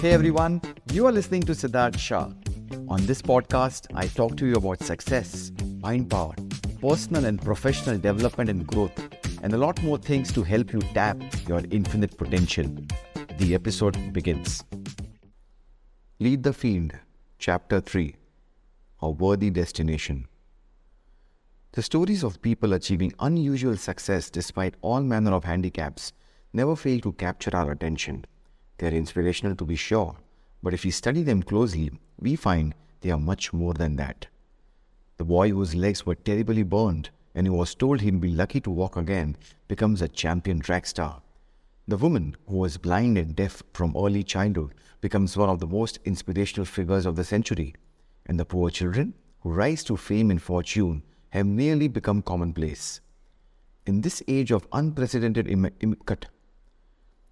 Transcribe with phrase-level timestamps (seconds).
[0.00, 0.62] Hey everyone,
[0.94, 2.30] you are listening to Sidharth Shah.
[2.88, 6.34] On this podcast, I talk to you about success, mind power,
[6.80, 8.98] personal and professional development and growth,
[9.42, 12.64] and a lot more things to help you tap your infinite potential.
[13.36, 14.64] The episode begins.
[16.18, 16.92] Lead the Field,
[17.38, 18.16] Chapter 3
[19.02, 20.26] A Worthy Destination.
[21.72, 26.14] The stories of people achieving unusual success despite all manner of handicaps
[26.54, 28.24] never fail to capture our attention.
[28.80, 30.16] They are inspirational to be sure,
[30.62, 34.26] but if we study them closely, we find they are much more than that.
[35.18, 38.70] The boy whose legs were terribly burned and who was told he'd be lucky to
[38.70, 39.36] walk again
[39.68, 41.20] becomes a champion track star.
[41.88, 45.98] The woman who was blind and deaf from early childhood becomes one of the most
[46.06, 47.74] inspirational figures of the century.
[48.24, 53.02] And the poor children who rise to fame and fortune have nearly become commonplace.
[53.84, 56.28] In this age of unprecedented Im- Im- cut,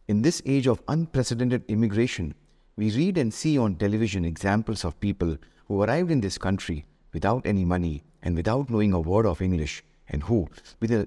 [0.08, 2.34] in this age of unprecedented immigration,
[2.76, 7.46] we read and see on television examples of people who arrived in this country without
[7.46, 10.48] any money and without knowing a word of English, and who,
[10.80, 11.06] with a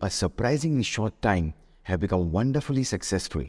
[0.00, 3.44] a surprisingly short time, have become wonderfully successful.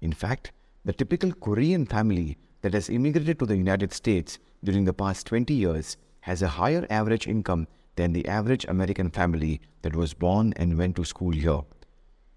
[0.00, 0.50] In fact,
[0.84, 5.54] the typical Korean family that has immigrated to the United States during the past 20
[5.54, 7.68] years has a higher average income
[7.98, 11.62] than the average American family that was born and went to school here.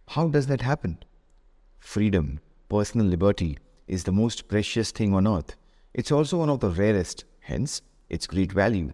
[0.07, 0.97] How does that happen?
[1.77, 5.55] Freedom, personal liberty, is the most precious thing on earth.
[5.93, 8.91] It's also one of the rarest, hence, its great value.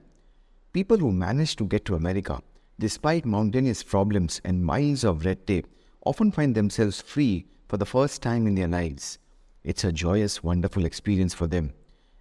[0.74, 2.42] People who manage to get to America,
[2.78, 5.68] despite mountainous problems and miles of red tape,
[6.06, 9.20] often find themselves free for the first time in their lives.
[9.64, 11.72] It's a joyous, wonderful experience for them.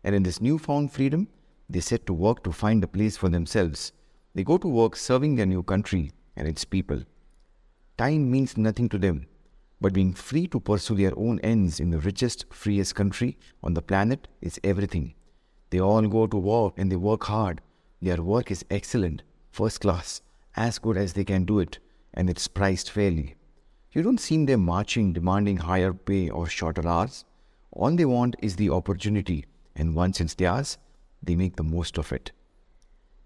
[0.04, 1.26] And in this newfound freedom,
[1.68, 3.92] they set to work to find a place for themselves
[4.36, 7.02] they go to work serving their new country and its people.
[7.96, 9.26] Time means nothing to them,
[9.80, 13.80] but being free to pursue their own ends in the richest, freest country on the
[13.80, 15.14] planet is everything.
[15.70, 17.62] They all go to work and they work hard.
[18.02, 20.20] Their work is excellent, first class,
[20.54, 21.78] as good as they can do it,
[22.12, 23.36] and it's priced fairly.
[23.92, 27.24] You don't see them marching demanding higher pay or shorter hours.
[27.72, 30.76] All they want is the opportunity, and once it's theirs,
[31.22, 32.32] they make the most of it.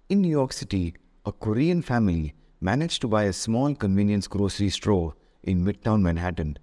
[0.09, 0.95] In New York City,
[1.27, 6.59] a Korean family managed to buy a small convenience grocery store in Midtown Manhattan.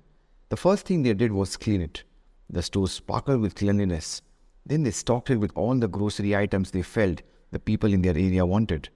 [0.49, 2.03] The first thing they did was clean it.
[2.49, 4.21] The store sparkled with cleanliness.
[4.65, 8.17] Then they stocked it with all the grocery items they felt the people in their
[8.17, 8.89] area wanted.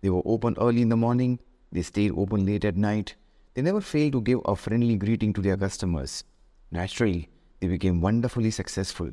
[0.00, 1.38] They were open early in the morning,
[1.72, 3.14] they stayed open late at night.
[3.54, 6.24] They never failed to give a friendly greeting to their customers.
[6.70, 7.28] Naturally,
[7.60, 9.10] they became wonderfully successful.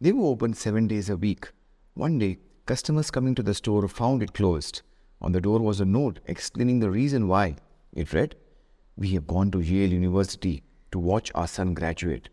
[0.00, 1.50] They were open seven days a week.
[1.94, 4.80] One day, Customers coming to the store found it closed.
[5.24, 7.56] On the door was a note explaining the reason why.
[7.94, 8.36] It read,
[8.94, 10.62] We have gone to Yale University
[10.92, 12.28] to watch our son graduate.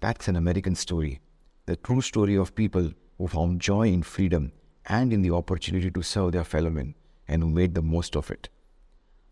[0.00, 1.22] That's an American story,
[1.64, 4.52] the true story of people who found joy in freedom
[4.84, 6.94] and in the opportunity to serve their fellow men
[7.26, 8.50] and who made the most of it.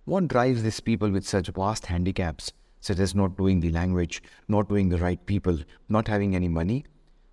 [0.07, 4.71] What drives these people with such vast handicaps, such as not knowing the language, not
[4.71, 5.59] knowing the right people,
[5.91, 6.87] not having any money,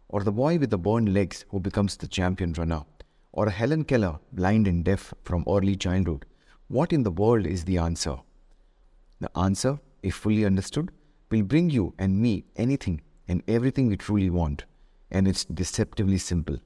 [0.09, 2.83] or the boy with the burned legs who becomes the champion runner,
[3.31, 6.25] or Helen Keller, blind and deaf from early childhood,
[6.67, 8.17] what in the world is the answer?
[9.19, 10.91] The answer, if fully understood,
[11.29, 14.65] will bring you and me anything and everything we truly want,
[15.11, 16.57] and it's deceptively simple.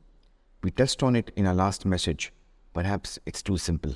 [0.61, 2.31] We touched on it in our last message.
[2.73, 3.95] Perhaps it's too simple.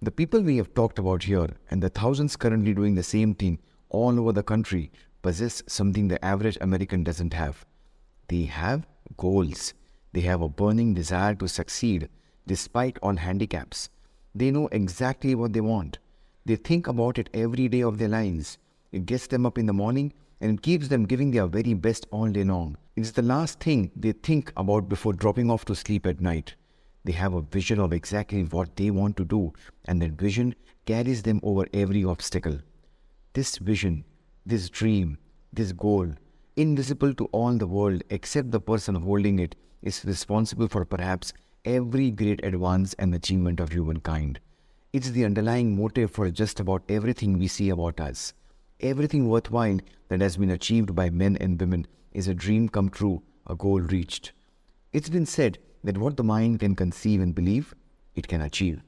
[0.00, 3.58] The people we have talked about here and the thousands currently doing the same thing
[3.88, 7.64] all over the country possess something the average American doesn't have
[8.32, 8.86] they have
[9.16, 9.74] goals.
[10.12, 12.08] They have a burning desire to succeed
[12.46, 13.88] despite all handicaps.
[14.34, 15.98] They know exactly what they want.
[16.44, 18.58] They think about it every day of their lives.
[18.90, 22.06] It gets them up in the morning and it keeps them giving their very best
[22.10, 22.76] all day long.
[22.96, 26.56] It's the last thing they think about before dropping off to sleep at night.
[27.04, 29.52] They have a vision of exactly what they want to do,
[29.86, 30.54] and that vision
[30.84, 32.58] carries them over every obstacle.
[33.32, 34.04] This vision,
[34.44, 35.18] this dream,
[35.52, 36.12] this goal
[36.56, 41.32] invisible to all the world except the person holding it, is responsible for perhaps
[41.64, 44.40] every great advance and achievement of humankind.
[44.92, 48.34] It's the underlying motive for just about everything we see about us.
[48.80, 53.22] Everything worthwhile that has been achieved by men and women is a dream come true,
[53.46, 54.32] a goal reached.
[54.92, 57.74] It's been said that what the mind can conceive and believe,
[58.14, 58.82] it can achieve.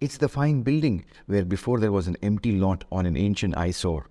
[0.00, 4.08] It's the fine building where before there was an empty lot on an ancient eyesore.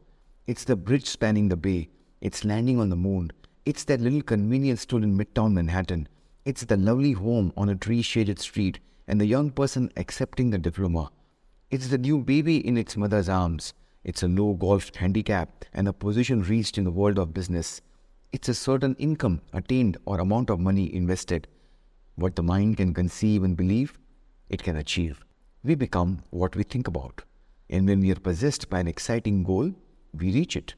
[0.48, 1.90] It's the bridge spanning the bay
[2.22, 3.32] it's landing on the moon.
[3.66, 6.08] It's that little convenience store in Midtown Manhattan.
[6.46, 10.58] It's the lovely home on a tree shaded street and the young person accepting the
[10.58, 11.12] diploma.
[11.70, 13.74] It's the new baby in its mother's arms.
[14.06, 17.82] It's a low golf handicap and a position reached in the world of business.
[18.32, 21.48] It's a certain income attained or amount of money invested.
[22.16, 24.00] What the mind can conceive and believe,
[24.50, 25.26] it can achieve.
[25.64, 27.24] We become what we think about.
[27.70, 29.74] And when we are possessed by an exciting goal,
[30.14, 30.76] we reach it.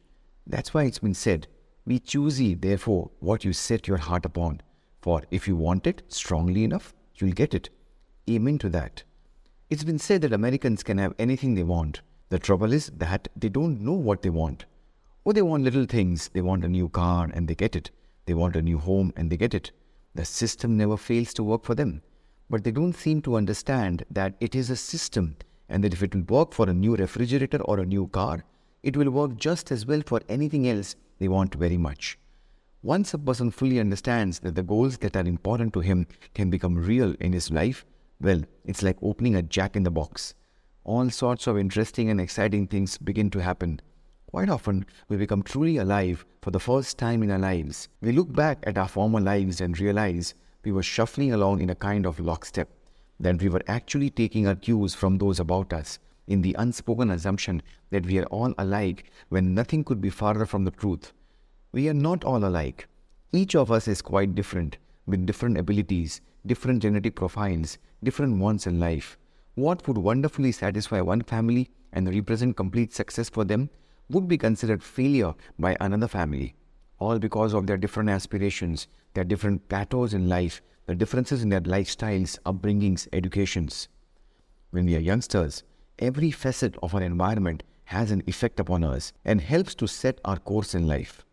[0.47, 1.47] That's why it's been said,
[1.87, 4.61] Be choosy, therefore, what you set your heart upon.
[5.01, 7.69] For if you want it strongly enough, you'll get it.
[8.29, 9.03] Amen to that.
[9.69, 12.01] It's been said that Americans can have anything they want.
[12.29, 14.65] The trouble is that they don't know what they want.
[15.25, 16.29] Oh, they want little things.
[16.33, 17.89] They want a new car and they get it.
[18.25, 19.71] They want a new home and they get it.
[20.13, 22.03] The system never fails to work for them.
[22.49, 25.35] But they don't seem to understand that it is a system
[25.67, 28.43] and that if it will work for a new refrigerator or a new car,
[28.83, 32.17] it will work just as well for anything else they want very much.
[32.81, 36.75] Once a person fully understands that the goals that are important to him can become
[36.75, 37.85] real in his life,
[38.19, 40.33] well, it's like opening a jack in the box.
[40.83, 43.79] All sorts of interesting and exciting things begin to happen.
[44.31, 47.87] Quite often, we become truly alive for the first time in our lives.
[48.01, 50.33] We look back at our former lives and realize
[50.63, 52.67] we were shuffling along in a kind of lockstep,
[53.19, 57.61] that we were actually taking our cues from those about us, in the unspoken assumption
[57.89, 61.13] that we are all alike when nothing could be farther from the truth.
[61.71, 62.87] We are not all alike.
[63.33, 68.79] Each of us is quite different, with different abilities, different genetic profiles, different wants in
[68.79, 69.17] life.
[69.55, 73.69] What would wonderfully satisfy one family and represent complete success for them
[74.09, 76.55] would be considered failure by another family,
[76.99, 81.61] all because of their different aspirations, their different plateaus in life, the differences in their
[81.61, 83.87] lifestyles, upbringings, educations.
[84.71, 85.63] When we are youngsters,
[86.01, 90.37] every facet of our environment has an effect upon us and helps to set our
[90.37, 91.23] course in life.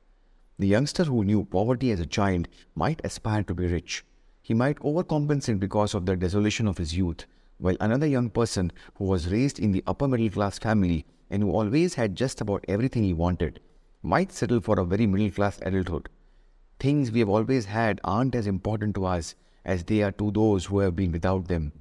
[0.59, 4.05] The youngster who knew poverty as a child might aspire to be rich.
[4.43, 7.27] He might overcompensate because of the desolation of his youth,
[7.59, 11.51] while another young person who was raised in the upper middle class family and who
[11.51, 13.61] always had just about everything he wanted
[14.03, 16.09] might settle for a very middle class adulthood.
[16.81, 19.35] Things we have always had aren't as important to us
[19.65, 21.73] as they are to those who have been without them.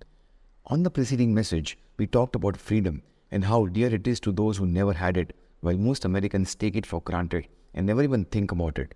[0.69, 4.57] On the preceding message, we talked about freedom and how dear it is to those
[4.57, 8.51] who never had it, while most Americans take it for granted and never even think
[8.51, 8.93] about it.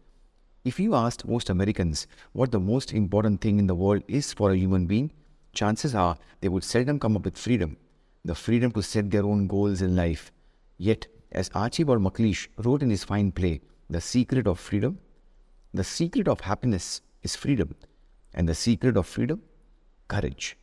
[0.66, 4.52] If you asked most Americans what the most important thing in the world is for
[4.52, 5.14] a human being,
[5.54, 7.78] chances are they would seldom come up with freedom,
[8.26, 10.30] the freedom to set their own goals in life.
[10.78, 15.00] Yet, as Archibald MacLeish wrote in his fine play, The Secret of Freedom,
[15.74, 17.76] the secret of happiness is freedom,
[18.34, 19.42] and the secret of freedom,
[20.10, 20.58] courage.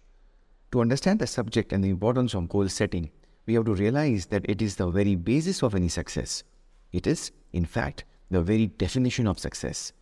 [0.72, 3.10] To understand the subject and the importance of goal setting,
[3.46, 6.44] we have to realize that it is the very basis of any success.
[6.92, 9.92] It is, in fact, the very definition of success.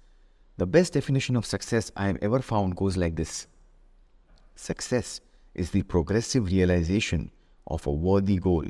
[0.56, 3.46] The best definition of success I have ever found goes like this
[4.56, 5.20] Success
[5.54, 7.30] is the progressive realization
[7.68, 8.64] of a worthy goal,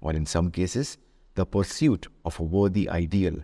[0.00, 0.96] or in some cases,
[1.34, 3.34] the pursuit of a worthy ideal.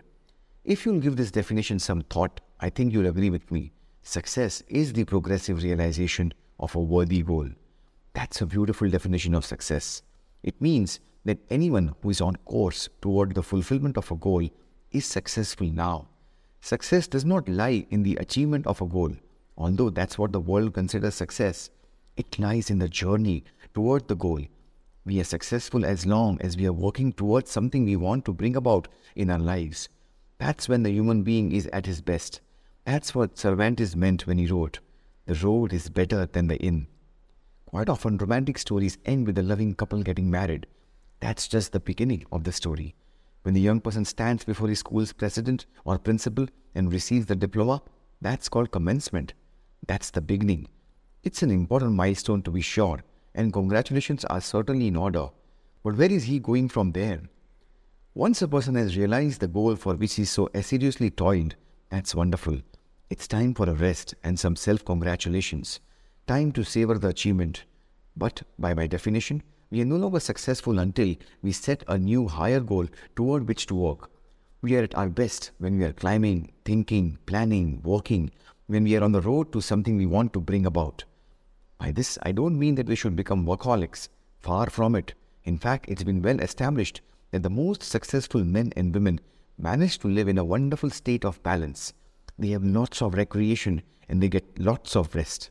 [0.63, 3.71] If you'll give this definition some thought, I think you'll agree with me.
[4.01, 7.49] Success is the progressive realization of a worthy goal.
[8.19, 10.01] That's a beautiful definition of success.
[10.43, 14.45] It means that anyone who is on course toward the fulfillment of a goal
[14.91, 16.09] is successful now.
[16.59, 19.13] Success does not lie in the achievement of a goal,
[19.57, 21.69] although that's what the world considers success.
[22.17, 24.41] It lies in the journey toward the goal.
[25.05, 28.57] We are successful as long as we are working towards something we want to bring
[28.57, 29.87] about in our lives.
[30.39, 32.41] That's when the human being is at his best.
[32.83, 34.79] That's what Cervantes meant when he wrote,
[35.25, 36.87] The road is better than the inn.
[37.69, 40.65] Quite often, romantic stories end with a loving couple getting married.
[41.19, 42.95] That's just the beginning of the story.
[43.43, 47.83] When the young person stands before his school's president or principal and receives the diploma,
[48.21, 49.35] that's called commencement.
[49.85, 50.67] That's the beginning.
[51.23, 53.03] It's an important milestone to be sure,
[53.35, 55.27] and congratulations are certainly in order.
[55.83, 57.21] But where is he going from there?
[58.15, 61.53] Once a person has realized the goal for which he so assiduously toiled,
[61.89, 62.61] that's wonderful.
[63.11, 65.81] It's time for a rest and some self congratulations.
[66.29, 67.63] Time to savor the achievement.
[68.15, 72.59] But by my definition, we are no longer successful until we set a new higher
[72.59, 74.11] goal toward which to work.
[74.61, 78.29] We are at our best when we are climbing, thinking, planning, working,
[78.67, 81.03] when we are on the road to something we want to bring about.
[81.79, 84.09] By this, I don't mean that we should become workaholics.
[84.37, 85.15] Far from it.
[85.45, 89.19] In fact, it's been well established that the most successful men and women
[89.57, 91.93] manage to live in a wonderful state of balance.
[92.37, 95.49] They have lots of recreation and they get lots of rest.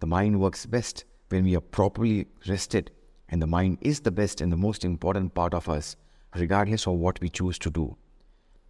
[0.00, 2.90] The mind works best when we are properly rested,
[3.28, 5.96] and the mind is the best and the most important part of us,
[6.36, 7.96] regardless of what we choose to do.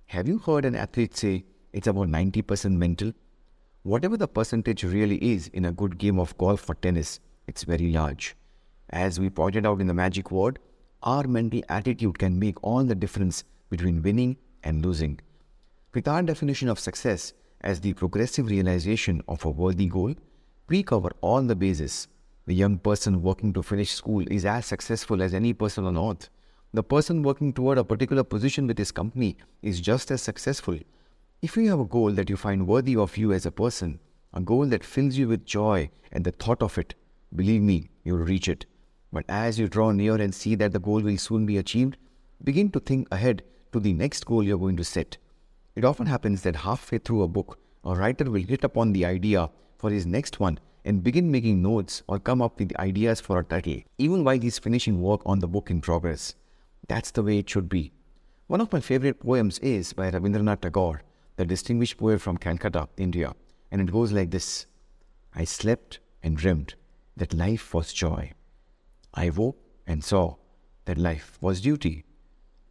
[0.07, 3.13] Have you heard an athlete say it's about 90% mental?
[3.83, 7.93] Whatever the percentage really is in a good game of golf or tennis, it's very
[7.93, 8.35] large.
[8.91, 10.59] As we pointed out in the magic word,
[11.03, 15.21] our mental attitude can make all the difference between winning and losing.
[15.93, 20.15] With our definition of success as the progressive realization of a worthy goal,
[20.69, 22.09] we cover all the bases.
[22.47, 26.29] The young person working to finish school is as successful as any person on earth.
[26.75, 30.79] The person working toward a particular position with his company is just as successful.
[31.41, 33.99] If you have a goal that you find worthy of you as a person,
[34.35, 36.95] a goal that fills you with joy and the thought of it,
[37.35, 38.67] believe me, you'll reach it.
[39.11, 41.97] But as you draw near and see that the goal will soon be achieved,
[42.45, 45.17] begin to think ahead to the next goal you're going to set.
[45.77, 49.49] It often happens that halfway through a book, a writer will hit upon the idea
[49.79, 53.45] for his next one and begin making notes or come up with ideas for a
[53.45, 56.35] title, even while he's finishing work on the book in progress.
[56.89, 57.93] That's the way it should be.
[58.47, 61.03] One of my favorite poems is by Rabindranath Tagore,
[61.37, 63.35] the distinguished poet from Calcutta, India,
[63.71, 64.67] and it goes like this
[65.35, 66.75] I slept and dreamed
[67.17, 68.33] that life was joy.
[69.15, 70.37] I woke and saw
[70.87, 72.05] that life was duty.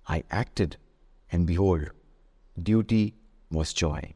[0.07, 0.77] I acted,
[1.31, 1.91] and behold,
[2.61, 3.15] duty
[3.51, 4.13] was joy.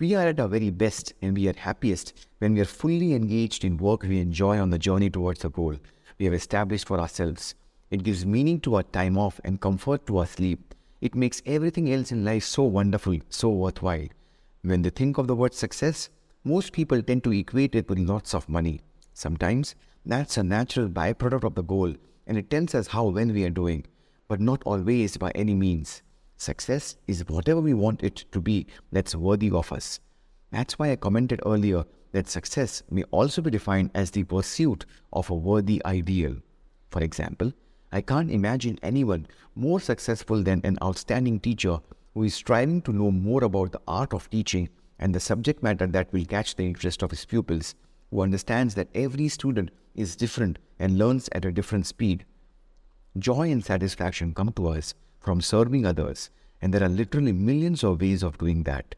[0.00, 3.66] We are at our very best and we are happiest when we are fully engaged
[3.66, 5.76] in work we enjoy on the journey towards the goal
[6.18, 7.54] we have established for ourselves.
[7.90, 10.74] It gives meaning to our time off and comfort to our sleep.
[11.02, 14.06] It makes everything else in life so wonderful, so worthwhile.
[14.62, 16.08] When they think of the word success,
[16.44, 18.80] most people tend to equate it with lots of money.
[19.12, 19.74] Sometimes
[20.06, 21.92] that's a natural byproduct of the goal
[22.26, 23.84] and it tells us how well we are doing,
[24.28, 26.00] but not always by any means.
[26.40, 30.00] Success is whatever we want it to be that's worthy of us.
[30.50, 35.28] That's why I commented earlier that success may also be defined as the pursuit of
[35.28, 36.36] a worthy ideal.
[36.88, 37.52] For example,
[37.92, 41.78] I can't imagine anyone more successful than an outstanding teacher
[42.14, 45.86] who is striving to know more about the art of teaching and the subject matter
[45.88, 47.74] that will catch the interest of his pupils,
[48.10, 52.24] who understands that every student is different and learns at a different speed.
[53.18, 58.00] Joy and satisfaction come to us from serving others, and there are literally millions of
[58.00, 58.94] ways of doing that.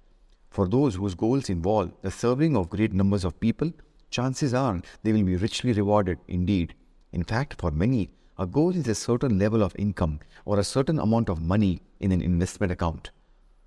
[0.51, 3.73] For those whose goals involve the serving of great numbers of people,
[4.11, 6.75] chances are they will be richly rewarded indeed.
[7.13, 10.99] In fact, for many, a goal is a certain level of income or a certain
[10.99, 13.11] amount of money in an investment account.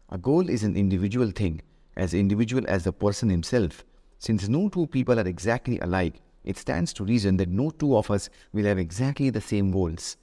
[0.10, 1.62] A goal is an individual thing,
[1.98, 3.84] as individual as the person himself.
[4.20, 8.12] Since no two people are exactly alike, it stands to reason that no two of
[8.12, 10.18] us will have exactly the same goals.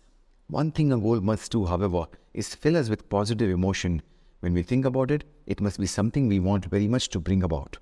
[0.49, 4.03] One thing a goal must do, however, is fill us with positive emotion.
[4.41, 7.43] When we think about it, it must be something we want very much to bring
[7.43, 7.79] about.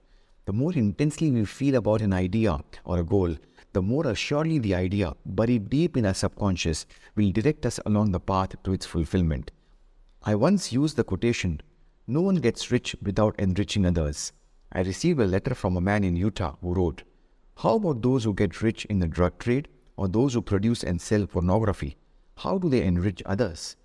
[0.46, 3.36] The more intensely we feel about an idea or a goal,
[3.72, 8.20] the more assuredly the idea, buried deep in our subconscious, will direct us along the
[8.20, 9.52] path to its fulfillment.
[10.22, 11.60] I once used the quotation,
[12.06, 14.32] No one gets rich without enriching others.
[14.72, 17.04] I received a letter from a man in Utah who wrote,
[17.58, 21.00] How about those who get rich in the drug trade or those who produce and
[21.00, 21.96] sell pornography?
[22.42, 23.76] How do they enrich others?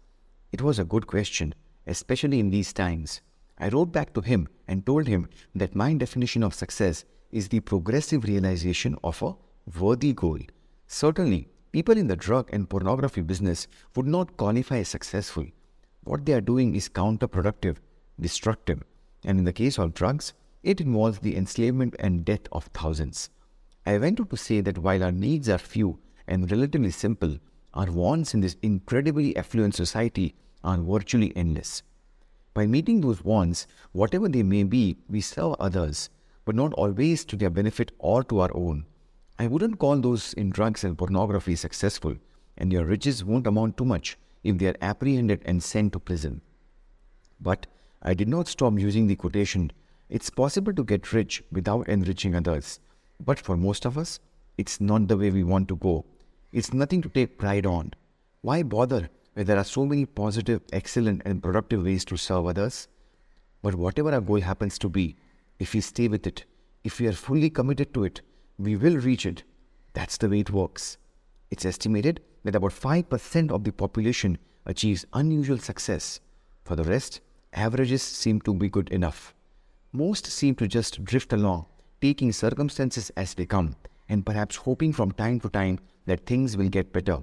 [0.53, 1.53] It was a good question,
[1.87, 3.19] especially in these times.
[3.57, 7.59] I wrote back to him and told him that my definition of success is the
[7.59, 9.35] progressive realization of a
[9.77, 10.39] worthy goal.
[10.87, 15.47] Certainly, people in the drug and pornography business would not qualify as successful.
[16.05, 17.75] What they are doing is counterproductive,
[18.21, 18.83] destructive,
[19.25, 20.31] and in the case of drugs,
[20.63, 23.31] it involves the enslavement and death of thousands.
[23.85, 27.37] I went on to say that while our needs are few and relatively simple,
[27.75, 31.83] our wants in this incredibly affluent society are virtually endless.
[32.53, 36.09] By meeting those wants, whatever they may be, we serve others,
[36.45, 38.85] but not always to their benefit or to our own.
[39.37, 42.15] I wouldn't call those in drugs and pornography successful,
[42.57, 46.39] and your riches won't amount to much if they are apprehended and sent to prison.
[47.41, 47.67] But
[48.01, 49.71] I did not stop using the quotation
[50.07, 52.79] it's possible to get rich without enriching others,
[53.19, 54.19] but for most of us,
[54.55, 56.05] it's not the way we want to go
[56.55, 57.93] it's nothing to take pride on.
[58.39, 62.87] Why bother when there are so many positive, excellent, and productive ways to serve others?
[63.61, 65.17] But whatever our goal happens to be,
[65.59, 66.45] if we stay with it,
[66.85, 68.21] if we are fully committed to it,
[68.57, 69.43] we will reach it.
[69.91, 70.97] That's the way it works.
[71.51, 76.21] It's estimated that about 5% of the population achieves unusual success.
[76.63, 77.19] For the rest,
[77.51, 79.35] averages seem to be good enough.
[79.91, 81.65] Most seem to just drift along,
[82.01, 83.75] taking circumstances as they come,
[84.07, 87.19] and perhaps hoping from time to time that things will get better.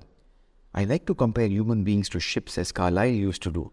[0.74, 3.72] I like to compare human beings to ships as Carlyle used to do.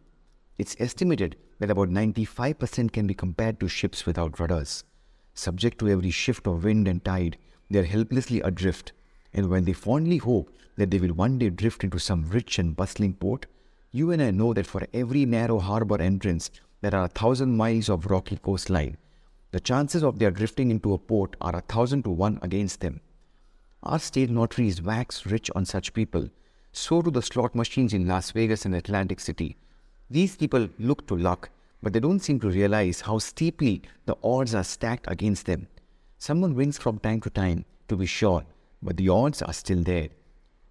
[0.58, 4.84] It's estimated that about 95% can be compared to ships without rudders.
[5.34, 7.38] Subject to every shift of wind and tide,
[7.70, 8.92] they are helplessly adrift,
[9.34, 12.76] and when they fondly hope that they will one day drift into some rich and
[12.76, 13.46] bustling port,
[13.92, 16.52] you and I know that for every narrow harbor entrance,
[16.82, 18.98] there are a thousand miles of rocky coastline.
[19.52, 23.02] The chances of their drifting into a port are a thousand to one against them.
[23.82, 26.30] Our state notaries wax rich on such people.
[26.74, 29.56] So do the slot machines in Las Vegas and Atlantic City.
[30.10, 31.50] These people look to luck,
[31.82, 35.68] but they don't seem to realize how steeply the odds are stacked against them.
[36.18, 38.44] Someone wins from time to time, to be sure,
[38.84, 40.10] but the odds are still there.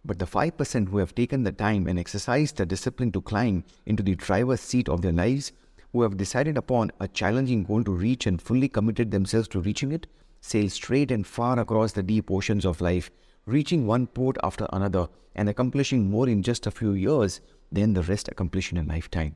[0.04, 4.02] But the 5% who have taken the time and exercised the discipline to climb into
[4.02, 5.52] the driver's seat of their lives,
[5.92, 9.92] who have decided upon a challenging goal to reach and fully committed themselves to reaching
[9.92, 10.06] it,
[10.40, 13.10] sail straight and far across the deep oceans of life,
[13.46, 17.40] reaching one port after another and accomplishing more in just a few years
[17.70, 19.34] than the rest accomplish in a lifetime.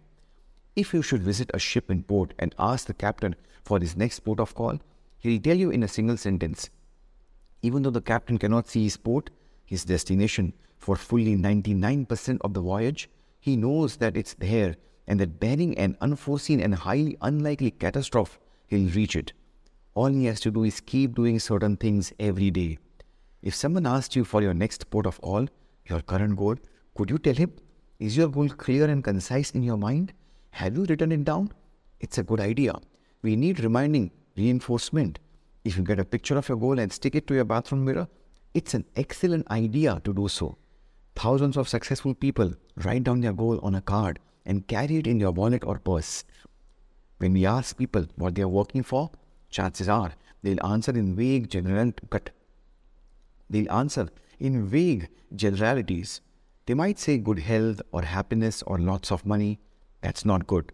[0.74, 4.20] If you should visit a ship in port and ask the captain for his next
[4.20, 4.78] port of call,
[5.18, 6.70] he'll tell you in a single sentence.
[7.62, 9.30] Even though the captain cannot see his port,
[9.64, 15.38] his destination, for fully 99% of the voyage, he knows that it's there and that
[15.38, 19.32] barring an unforeseen and highly unlikely catastrophe, he'll reach it.
[19.94, 22.78] All he has to do is keep doing certain things every day.
[23.42, 25.46] If someone asked you for your next port of call,
[25.86, 26.56] your current goal,
[26.94, 27.52] could you tell him?
[27.98, 30.14] Is your goal clear and concise in your mind?
[30.52, 31.52] Have you written it down?
[32.00, 32.74] It's a good idea.
[33.22, 35.18] We need reminding, reinforcement.
[35.64, 38.08] If you get a picture of your goal and stick it to your bathroom mirror,
[38.54, 40.56] it's an excellent idea to do so.
[41.14, 45.18] Thousands of successful people write down their goal on a card and carry it in
[45.18, 46.24] their wallet or purse.
[47.18, 49.10] When we ask people what they are working for,
[49.52, 51.92] chances are they'll answer in vague general.
[53.48, 54.08] They'll answer
[54.40, 56.20] in vague generalities.
[56.66, 59.60] They might say good health or happiness or lots of money.
[60.00, 60.72] That's not good.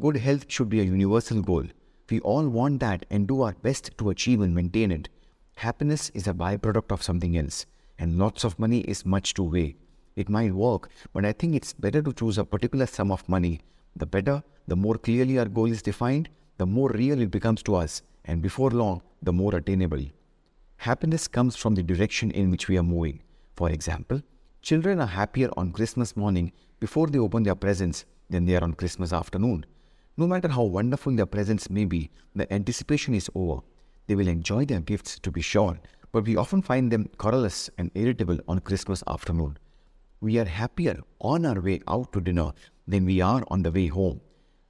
[0.00, 1.64] Good health should be a universal goal.
[2.10, 5.08] We all want that and do our best to achieve and maintain it.
[5.56, 7.66] Happiness is a byproduct of something else,
[7.98, 9.76] and lots of money is much too vague.
[10.16, 13.60] It might work, but I think it's better to choose a particular sum of money.
[13.96, 17.74] The better, the more clearly our goal is defined, the more real it becomes to
[17.74, 20.04] us, and before long, the more attainable.
[20.76, 23.20] Happiness comes from the direction in which we are moving.
[23.56, 24.22] For example,
[24.62, 28.74] children are happier on Christmas morning before they open their presents than they are on
[28.74, 29.66] Christmas afternoon.
[30.16, 33.62] No matter how wonderful their presents may be, the anticipation is over.
[34.06, 35.78] They will enjoy their gifts to be sure,
[36.12, 39.58] but we often find them querulous and irritable on Christmas afternoon.
[40.20, 42.52] We are happier on our way out to dinner
[42.86, 44.20] than we are on the way home.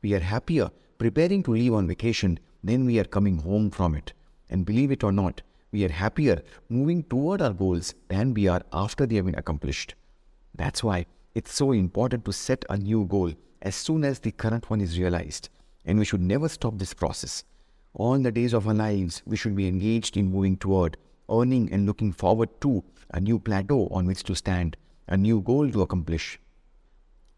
[0.03, 4.13] We are happier preparing to leave on vacation than we are coming home from it.
[4.51, 8.63] And believe it or not, we are happier moving toward our goals than we are
[8.73, 9.95] after they have been accomplished.
[10.55, 14.71] That's why it's so important to set a new goal as soon as the current
[14.71, 15.51] one is realized.
[15.85, 17.45] And we should never stop this process.
[17.95, 20.97] All the days of our lives, we should be engaged in moving toward,
[21.31, 25.71] earning and looking forward to a new plateau on which to stand, a new goal
[25.71, 26.39] to accomplish.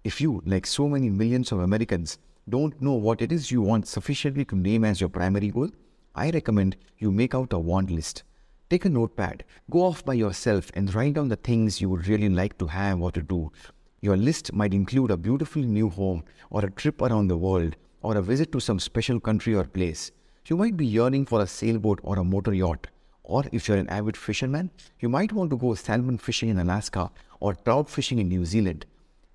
[0.03, 2.19] If you, like so many millions of Americans,
[2.51, 5.71] don't know what it is you want sufficiently to name as your primary goal,
[6.17, 8.25] I recommend you make out a want list.
[8.69, 12.29] Take a notepad, go off by yourself and write down the things you would really
[12.29, 13.53] like to have or to do.
[14.01, 18.17] Your list might include a beautiful new home, or a trip around the world, or
[18.17, 20.11] a visit to some special country or place.
[20.47, 22.89] You might be yearning for a sailboat or a motor yacht.
[23.23, 27.11] Or if you're an avid fisherman, you might want to go salmon fishing in Alaska
[27.39, 28.87] or trout fishing in New Zealand.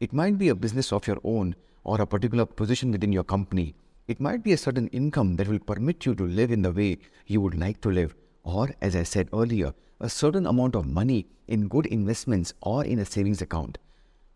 [0.02, 3.74] It might be a business of your own or a particular position within your company
[4.08, 7.00] it might be a certain income that will permit you to live in the way
[7.26, 11.26] you would like to live, or, as I said earlier, a certain amount of money
[11.48, 13.80] in good investments or in a savings account.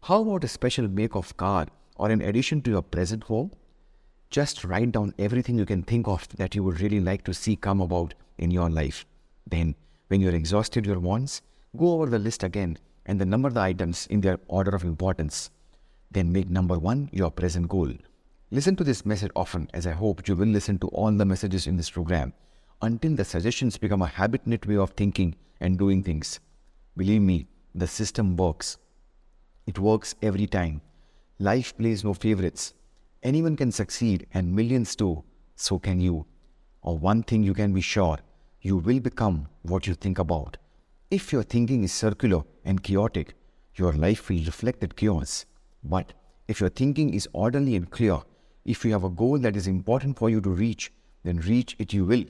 [0.02, 3.52] How about a special make of car or an addition to your present home?
[4.32, 7.56] Just write down everything you can think of that you would really like to see
[7.56, 9.06] come about in your life.
[9.46, 9.76] Then,
[10.08, 11.44] when you're exhausted your wants,
[11.78, 15.52] go over the list again and then number the items in their order of importance.
[16.12, 17.92] Then make number one your present goal.
[18.52, 21.68] Listen to this message often, as I hope you will listen to all the messages
[21.68, 22.34] in this program
[22.82, 26.40] until the suggestions become a habit knit way of thinking and doing things.
[26.98, 28.78] Believe me, the system works.
[29.68, 30.82] It works every time.
[31.38, 32.74] Life plays no favorites.
[33.22, 35.24] Anyone can succeed, and millions do.
[35.56, 36.26] So can you.
[36.82, 38.18] Or one thing you can be sure
[38.62, 40.58] you will become what you think about.
[41.12, 43.36] If your thinking is circular and chaotic,
[43.76, 45.46] your life will reflect that chaos.
[45.84, 46.14] But
[46.48, 48.20] if your thinking is orderly and clear,
[48.66, 50.92] if you have a goal that is important for you to reach,
[51.24, 52.26] then reach it you will.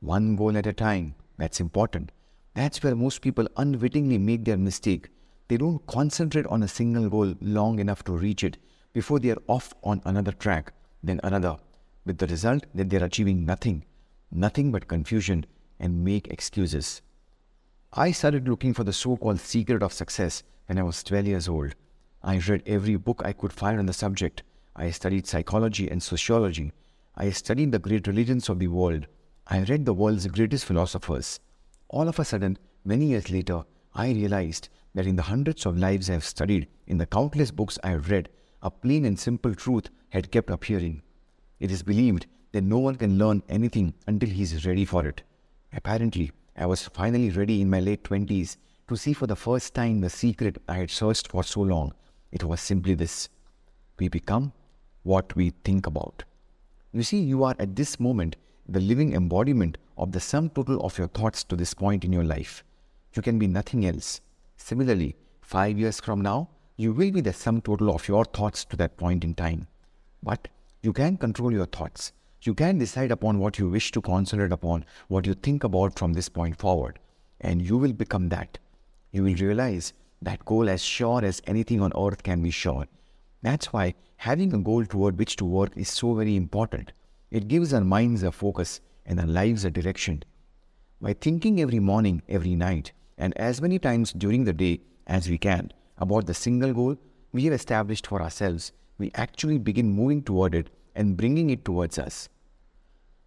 [0.00, 1.14] One goal at a time.
[1.36, 2.12] That's important.
[2.54, 5.08] That's where most people unwittingly make their mistake.
[5.48, 8.58] They don't concentrate on a single goal long enough to reach it
[8.92, 11.56] before they are off on another track, then another,
[12.04, 13.84] with the result that they are achieving nothing,
[14.30, 15.46] nothing but confusion
[15.78, 17.00] and make excuses.
[17.92, 21.48] I started looking for the so called secret of success when I was 12 years
[21.48, 21.74] old.
[22.22, 24.42] I read every book I could find on the subject
[24.74, 26.72] I studied psychology and sociology.
[27.16, 29.06] I studied the great religions of the world.
[29.46, 31.40] I read the world's greatest philosophers.
[31.88, 33.62] All of a sudden, many years later,
[33.94, 37.78] I realized that in the hundreds of lives I have studied, in the countless books
[37.82, 38.28] I have read,
[38.62, 41.02] a plain and simple truth had kept appearing.
[41.58, 45.22] It is believed that no one can learn anything until he is ready for it.
[45.72, 48.56] Apparently, I was finally ready in my late 20s
[48.88, 51.92] to see for the first time the secret I had searched for so long.
[52.30, 53.28] It was simply this
[53.98, 54.52] we become
[55.02, 56.24] what we think about.
[56.92, 58.36] You see, you are at this moment
[58.68, 62.24] the living embodiment of the sum total of your thoughts to this point in your
[62.24, 62.62] life.
[63.14, 64.20] You can be nothing else.
[64.56, 68.76] Similarly, five years from now, you will be the sum total of your thoughts to
[68.76, 69.66] that point in time.
[70.22, 70.48] But
[70.82, 72.12] you can control your thoughts.
[72.42, 76.12] You can decide upon what you wish to concentrate upon, what you think about from
[76.12, 76.98] this point forward,
[77.40, 78.58] and you will become that.
[79.10, 82.86] You will realize that goal as sure as anything on earth can be sure.
[83.42, 86.92] That's why having a goal toward which to work is so very important.
[87.30, 90.24] It gives our minds a focus and our lives a direction.
[91.00, 95.38] By thinking every morning, every night, and as many times during the day as we
[95.38, 96.96] can about the single goal
[97.32, 101.98] we have established for ourselves, we actually begin moving toward it and bringing it towards
[101.98, 102.28] us.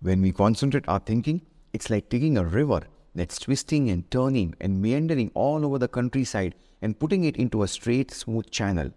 [0.01, 2.81] When we concentrate our thinking, it's like taking a river
[3.13, 7.67] that's twisting and turning and meandering all over the countryside and putting it into a
[7.67, 8.91] straight, smooth channel.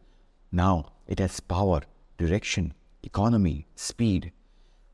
[0.53, 1.81] Now it has power,
[2.17, 4.33] direction, economy, speed.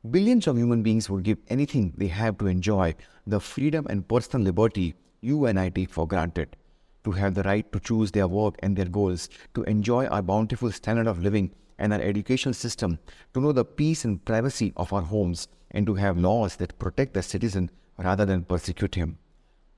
[0.09, 2.95] Billions of human beings would give anything they have to enjoy
[3.27, 6.57] the freedom and personal liberty you and I take for granted.
[7.03, 10.71] To have the right to choose their work and their goals, to enjoy our bountiful
[10.71, 12.99] standard of living and our educational system,
[13.33, 17.13] to know the peace and privacy of our homes, and to have laws that protect
[17.13, 17.71] the citizen
[18.03, 19.17] rather than persecute him.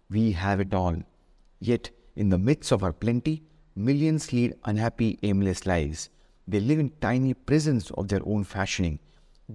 [0.09, 0.95] We have it all.
[1.59, 3.43] Yet, in the midst of our plenty,
[3.75, 6.09] millions lead unhappy, aimless lives.
[6.47, 8.99] They live in tiny prisons of their own fashioning.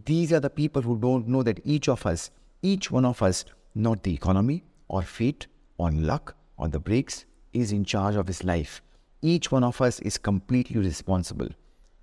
[0.04, 2.30] These are the people who don't know that each of us,
[2.62, 7.72] each one of us, not the economy or fate or luck or the breaks, is
[7.72, 8.82] in charge of his life.
[9.22, 11.48] Each one of us is completely responsible.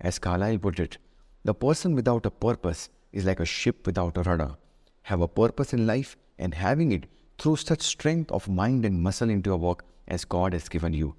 [0.00, 0.98] As Carlyle put it,
[1.44, 4.56] the person without a purpose is like a ship without a rudder.
[5.02, 7.06] Have a purpose in life and having it
[7.38, 11.14] through such strength of mind and muscle into your work as God has given you.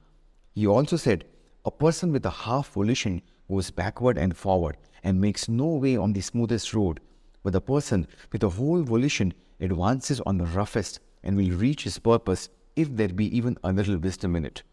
[0.54, 1.26] He also said,
[1.66, 6.14] A person with a half volition goes backward and forward and makes no way on
[6.14, 7.00] the smoothest road,
[7.44, 12.00] but the person with a whole volition advances on the roughest and will reach his
[12.00, 14.64] purpose if there be even a little wisdom in it.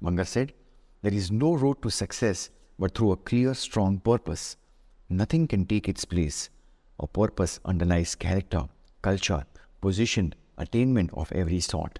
[0.00, 0.52] Munger said,
[1.02, 4.56] There is no road to success but through a clear, strong purpose.
[5.08, 6.50] Nothing can take its place.
[7.00, 8.68] A purpose underlies character,
[9.02, 9.44] culture,
[9.80, 11.98] position, attainment of every sort.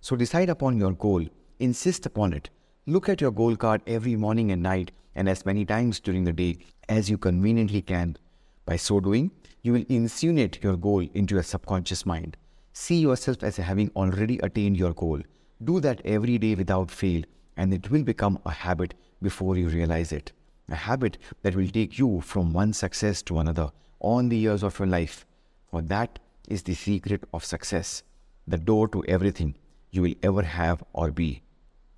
[0.00, 1.24] So decide upon your goal,
[1.58, 2.50] insist upon it.
[2.86, 6.32] Look at your goal card every morning and night, and as many times during the
[6.32, 8.16] day as you conveniently can.
[8.64, 9.30] By so doing,
[9.62, 12.36] you will insinuate your goal into your subconscious mind.
[12.72, 15.20] See yourself as having already attained your goal.
[15.62, 17.22] Do that every day without fail,
[17.56, 20.32] and it will become a habit before you realize it.
[20.70, 24.78] A habit that will take you from one success to another on the years of
[24.78, 25.26] your life.
[25.70, 28.02] For that is the secret of success,
[28.46, 29.54] the door to everything
[29.90, 31.42] you will ever have or be.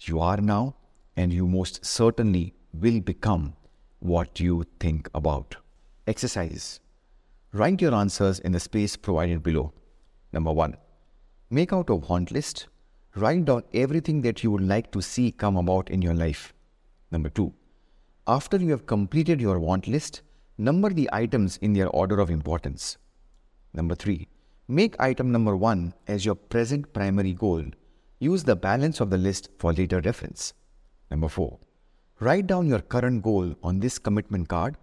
[0.00, 0.76] You are now,
[1.16, 3.54] and you most certainly will become
[4.00, 5.56] what you think about.
[6.06, 6.80] Exercise.
[7.52, 9.72] Write your answers in the space provided below.
[10.32, 10.76] Number one,
[11.50, 12.66] make out a want list.
[13.14, 16.54] Write down everything that you would like to see come about in your life.
[17.10, 17.52] Number two,
[18.26, 20.22] after you have completed your want list,
[20.56, 22.96] number the items in their order of importance.
[23.74, 24.28] Number three,
[24.68, 27.64] make item number one as your present primary goal.
[28.18, 30.52] Use the balance of the list for later reference.
[31.10, 31.58] Number four,
[32.20, 34.76] write down your current goal on this commitment card,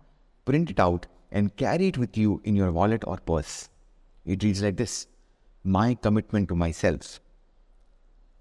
[0.45, 3.69] print it out, and carry it with you in your wallet or purse.
[4.25, 5.07] It reads like this
[5.63, 7.19] My commitment to myself.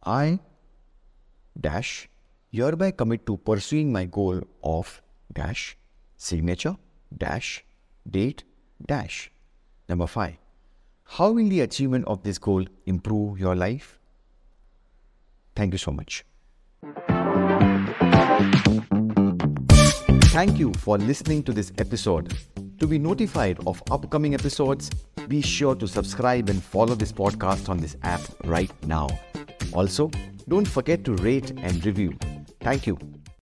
[0.05, 0.41] I
[1.61, 2.09] dash
[2.51, 5.77] hereby commit to pursuing my goal of dash
[6.17, 6.77] signature
[7.17, 7.65] dash
[8.09, 8.45] date
[8.87, 9.31] dash.
[9.89, 10.37] Number five,
[11.05, 13.99] how will the achievement of this goal improve your life?
[15.57, 16.25] Thank you so much.
[20.31, 22.37] Thank you for listening to this episode.
[22.79, 24.91] To be notified of upcoming episodes,
[25.27, 29.09] be sure to subscribe and follow this podcast on this app right now.
[29.73, 30.11] Also,
[30.49, 32.17] don't forget to rate and review.
[32.61, 32.99] Thank you.